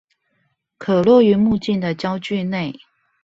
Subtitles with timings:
[0.79, 2.75] 可落於目鏡的焦距內